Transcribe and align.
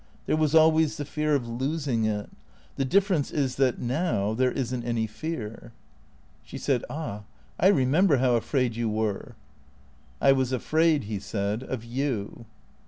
There 0.25 0.35
was 0.35 0.55
always 0.55 0.97
the 0.97 1.05
fear 1.05 1.35
of 1.35 1.47
losing 1.47 2.05
it. 2.05 2.27
The 2.75 2.85
difference 2.85 3.29
is 3.29 3.57
that— 3.57 3.77
now— 3.93 4.33
there 4.33 4.51
isn't 4.51 4.83
anv 4.83 5.07
fear." 5.07 5.45
THE 5.45 5.57
CREA 5.57 5.59
TOES 5.59 5.69
439 5.99 6.37
She 6.41 6.57
said," 6.57 6.83
Ah, 6.89 7.23
I 7.59 7.67
remember 7.67 8.17
how 8.17 8.33
afraid 8.35 8.75
you 8.75 8.89
were."" 8.89 9.35
I 10.19 10.31
was 10.31 10.51
afraid," 10.51 11.03
he 11.03 11.19
said," 11.19 11.61
of 11.63 11.85
you." 11.85 12.45